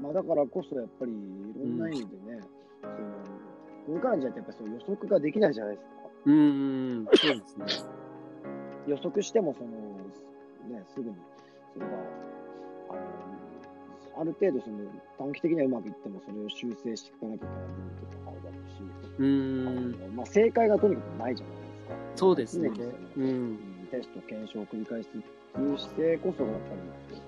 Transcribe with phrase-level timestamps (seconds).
[0.00, 1.14] まあ、だからこそやっぱりい
[1.58, 2.40] ろんな意味でね、
[2.80, 2.94] その
[3.86, 5.90] これからの時代ってやっぱそう予測ができないじゃないですか。
[6.26, 6.40] うんう
[7.02, 7.90] ん、そうですね。
[8.86, 9.70] 予測してもその、
[10.74, 11.16] ね、すぐに
[11.74, 11.92] それが
[12.90, 14.78] あのある程度その
[15.18, 18.82] 短期的にはうまくいってもそれを修正していかなきゃいけない部分とかあるだろうし、
[19.18, 21.94] うーん、まあ、正解がとにかくないじゃないですか。
[22.16, 22.70] そうですね。
[23.16, 23.24] うん。
[23.24, 23.58] うん
[23.90, 25.18] テスト検証を繰り返すって
[25.60, 27.19] いう姿勢こそがやっぱり、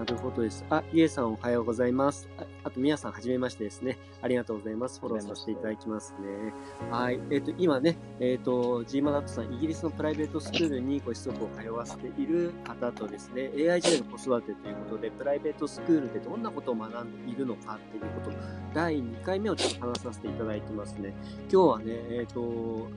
[0.00, 0.64] なるほどです。
[0.70, 2.26] あ、ゆえさんおはようございます。
[2.38, 3.98] ああと、みやさんはじめましてですね。
[4.22, 4.98] ありがとうございます。
[4.98, 6.54] フォローさせていただきますね。
[6.90, 7.20] はい。
[7.30, 18.34] えっ、と、今ね、えっ、と、ジーマナットさん、イギリスのプライベートスクールにご子息を通わせている方とですね、AIJ の子育てということで、プライベートスクールでどんなことを学んでいるのかっていうこと、
[18.72, 21.12] 第2回目をちょっと話させていただいてますね。
[21.52, 22.88] 今日はね、えっ、と、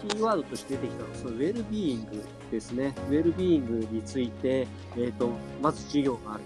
[0.00, 2.94] キーワードとして出てきたのは、そのウェルビーイングですね。
[3.08, 4.66] ウェルビーイングについて、
[4.96, 5.30] えっ、と、
[5.62, 6.42] まず授業がある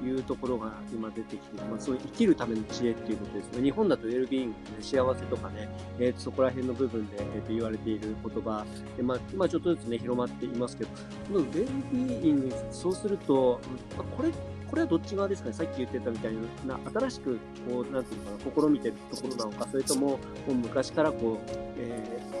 [0.00, 3.62] というところが今出てきて、まあ、そういう生きるための知恵っていうことですね。
[3.62, 8.64] 日本だとウェルビーイング、ね、幸せとかね、えーそこら辺の部分で、えーと言われている言葉
[8.96, 13.60] で、まあ、今ちょっとずつね、広まっていますけど、このウェルビーイング、そうすると、
[13.98, 14.30] うんこれ、
[14.70, 15.54] これはどっち側ですかね？
[15.54, 16.32] さっき言ってたみたい
[16.66, 21.67] な、新しく、こう、なんていうのかな、試みてるところなのか、それとも、もう昔からこう、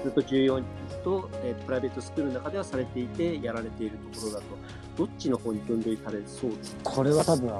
[0.02, 0.60] ずっと重要
[1.04, 4.44] と、えープライベートスクールの中ではされていて、やられているところだと、
[4.96, 6.90] どっちの方に分類されそうですか？
[6.90, 7.50] これは多分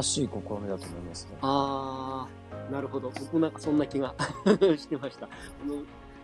[0.00, 0.68] 新しい試みだと思い
[1.08, 1.36] ますね。
[1.42, 3.10] あー、なるほど。
[3.10, 4.14] 僕もなんかそんな気が
[4.78, 5.28] してました。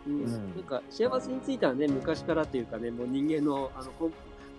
[0.07, 3.91] うんなんか幸せについてはね、昔からというかね、もう人間のあの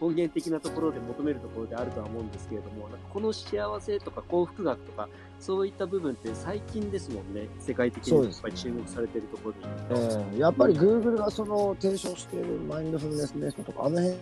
[0.01, 10.11] 根根源的なところで求めるところであるとは思うんですけれども、なんかこの幸せとか幸福学とか、そういった部分って最近ですもんね、世界的にやっぱり注目されているところで言うと。
[10.11, 14.17] えーやっぱり Google がその提唱しているマインドフルネスネスとか、あのうん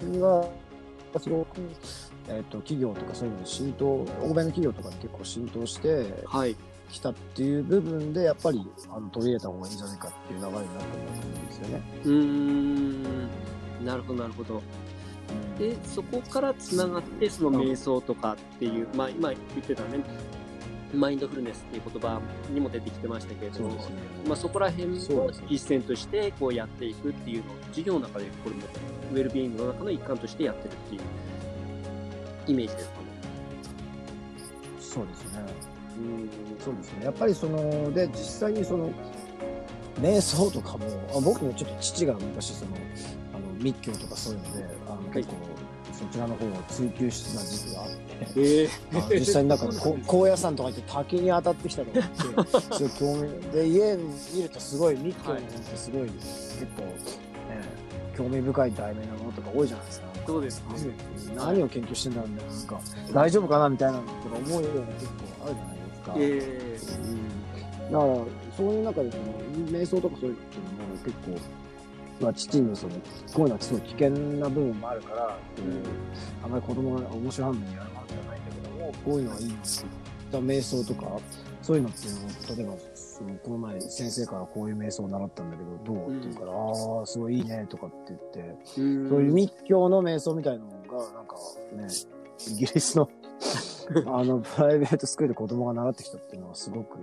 [0.00, 0.48] 辺が
[1.20, 1.60] すごく、
[2.28, 3.86] えー、と企業とかそういうのに浸透、
[4.22, 6.56] 欧米の企業とかに結構浸透してはい。
[6.90, 11.82] きたっていう部分で、やっぱりあの取り入れた方がいいんじゃないかっていう流れになったんだと思うんですよね。
[12.04, 13.04] うーん。
[13.84, 14.62] なるほど、なるほど。
[15.58, 20.00] で、そこからつながって、その瞑想とかっていう、まあ今言ってたね、
[20.94, 23.76] マインドフルネスっていう言葉にも出てきてましたけれども、ね。
[24.26, 28.62] まあ、そこら辺を実践としてこうやっていくっていうのを授業の中でこれも
[29.12, 31.00] ウェルビーイングの中の一環としてやってるっていう
[32.46, 33.06] イメージですかね。
[34.80, 35.40] そうですね。
[35.98, 36.30] うん
[36.64, 37.04] そうですね。
[37.04, 38.90] やっぱりその、で、実際にその、
[40.00, 42.72] 瞑想とかも、あ僕もちょっと父が昔その
[43.64, 45.34] 密教とかそういうので、あの結構、
[45.92, 47.88] そちらの方を追求してた時期があっ
[48.34, 54.04] て、えあの実際になんかこ高野山とか行って滝に当たってきたとか言って、すごい興味で、家に
[54.34, 56.94] 見るとすごい密教の本ってすごい、結構、ね、
[58.16, 60.06] 興味深い題名なものとか多いじゃないですか。
[60.26, 60.64] そうですね。
[61.34, 62.80] 何を研究してんだろうな、なんか、
[63.12, 66.96] 大丈夫かなみたいなことが思うような結構あるじゃないですか。
[66.98, 67.02] え。
[67.02, 67.12] う
[67.88, 67.92] ん。
[67.92, 68.14] だから、
[68.56, 69.24] そういう中でその、
[69.68, 71.63] 瞑想とかそういうのも結構、
[72.20, 73.00] まあ、父のその、こ
[73.38, 75.36] ういうのはすごい危険な部分もあるから、こ
[76.42, 79.88] うあまり子供が面白半分にやるわけじゃないんだけども、こういうのはいいんですよ。
[80.32, 81.18] 瞑想とか、
[81.62, 91.36] そういうのっていうのを、例えば、そのこの前先生からこういう瞑想を習ったんだけど、どうって言うから、ああ、すごいいいね、とかって言って、ー、そういう密教の瞑想みたいなのが、なんか
[91.72, 91.88] ね、
[92.48, 93.08] イギリスの
[94.06, 96.98] あの、プライベートスクールで子供が習ってきたっていうのはすごく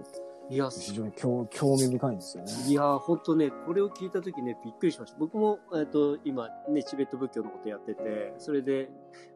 [0.52, 2.52] いや、非常に興興味深いんですよね。
[2.68, 5.18] いや、本当ね、これを聞いたときね、びっくりしました。
[5.18, 8.90] 僕も、えっと、今、ね、チベット仏教のことやってて、それで、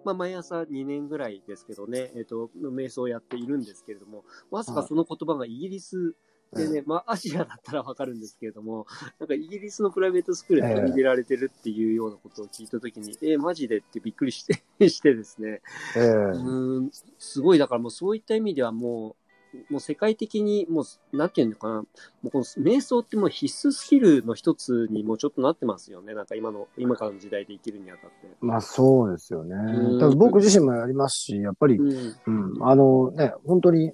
[0.03, 6.15] まあ、毎朝2年ぐらいですけどね、えっと、瞑想をやっているんですけれども、まさかその言葉がイギリス
[6.53, 8.85] でね、まあ、アジアだったらわかるんですけれども、
[9.17, 15.61] なんかイギリスのプライベートスクールで取り入れられてるっていうようなことを聞いたときに、えーマジでってびっくりして、してですね、
[15.95, 16.01] ええ。
[16.01, 19.24] うーん、すごい、だからもうそういった意味ではもう、
[19.69, 21.85] もう世界的にもう、なんていうのかな、も
[22.25, 26.13] うこの瞑想ってもう必須スキルの一つにもうちょっとなってますよね。
[26.13, 28.27] なんか今の、今からの時代で生きるにあたって。
[28.41, 30.17] まあそうですよねうん。
[30.17, 32.15] 僕自身もやりますし、やっぱり、うん。
[32.25, 33.93] うん、あのね、本当に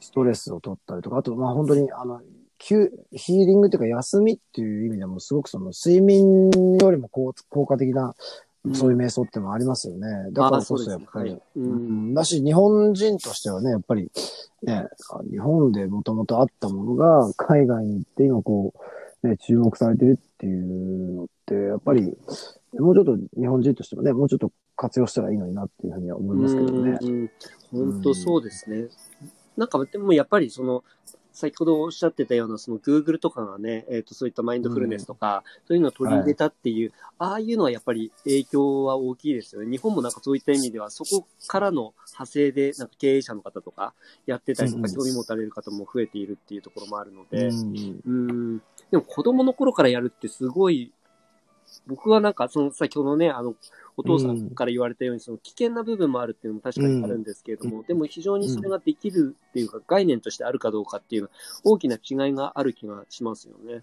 [0.00, 2.20] ストレスを取ったりとか、あとまあ本当に、あの、
[2.58, 8.14] 休ヒーリングっていうか休みっていう意味でもすごくその睡眠よりも効効果的な、
[8.74, 10.06] そういう瞑想ってのもありますよね。
[10.32, 14.10] だからこそやっぱり、あそうですねうはいうんんだし、日本人としてはね、やっぱり、
[14.62, 18.74] ね、あ日本でもともとあったものが海外に行って今こ
[19.22, 22.02] う、ね、注目されてるっていうのって、やっぱり、
[22.78, 26.98] もうちょっと日本人としてもね、もうちょっと活用したらいいのになっていうふうには思いますけどね。
[27.00, 27.30] うん。
[27.72, 28.88] 本当そうですね。
[29.56, 30.84] なんか、でもやっぱりその、
[31.32, 39.70] 先ほどおっしゃってたような、その Google とかがね、えっ、と、そういったマインドフルネスとか、そういうのを取り入れたっていう、ああいうのはやっぱり影響は大きいですよね。
[39.70, 43.94] 日本もなんかそういった意味では、そこからの派生で、なんか経営者の方とか
[44.26, 48.58] やってたりとか、うんうん興味持たれる方も増えているっていうところもあるので、うんうん。
[48.90, 50.92] でも子供の頃からやるってすごい、
[51.86, 53.54] 僕はなんか、その先ほどね、あの、
[54.00, 63.82] お父さんから言われたように、その危険な部分もあるっていうのも確かにあるんですけれども、でも非常にそれができるっていうか、概念としてあるかどうかっていうのは、大きな違いがある気がしますよね。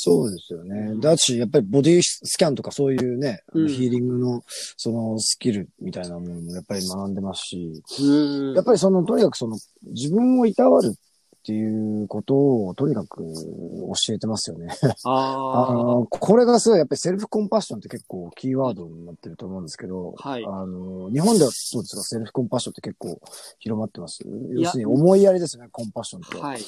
[0.00, 0.94] そうですよね。
[1.00, 8.54] だし、やっぱりボディスキャンとかそういうね、ヒーリングのそのスキルみたいなものもやっぱり学んでますし、うん。
[8.54, 11.07] やっぱりその、とにかくその、自分をいたわるっ
[11.42, 12.34] ていうこと
[12.66, 14.68] をとにかく教えてますよね。
[15.04, 20.44] ああの、これがすごいやっぱりセルフコンパッションって結構キーワードになってると思うんですけど、はい。
[20.44, 23.20] あの、日本ではそうですか、セルフコンパッションって結構
[23.58, 24.20] 広まってます。
[24.50, 26.38] 要するに思いやりですよね、コンパッションって。
[26.38, 26.60] あ、はい。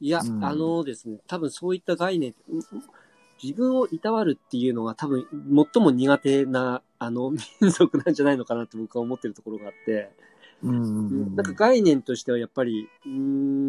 [0.00, 0.44] いや、うん。
[0.44, 2.62] あのですね、多分そういった概念、うん
[3.42, 10.10] 自分をいたわるっていうのが多分最も苦手な、あの、民族なんじゃないのかなって僕は思ってるところがあって、
[10.62, 11.36] うん。
[11.36, 13.59] なんか概念としてはやっぱり、うーん、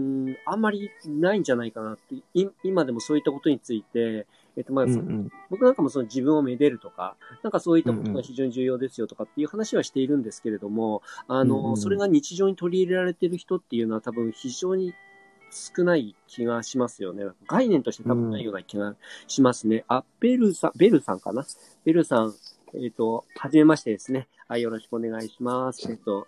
[0.45, 14.93] あんまりないんじゃないかなって、い今でもそういったことについて、えっと、まあ、うんうん僕なんかもその自分をめでるとか、なんかそういったことが非常に重要ですよとかっていう話はしているんですけれども、あの、うんうんそれが日常に取り入れられている人っていうのは多分非常に
[15.51, 17.25] 少ない気がしますよね。
[17.47, 18.95] 概念として多分ないような気が
[19.27, 19.83] しますね。
[19.87, 21.45] あ、ベルさん、ベルさんかな？
[21.83, 22.33] ベルさん、
[22.73, 24.27] えっ、と、はじめましてですね。
[24.47, 25.91] はい、よろしくお願いします。
[25.91, 26.27] えっ、と、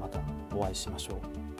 [0.00, 0.20] また
[0.54, 1.55] お会いしましょう。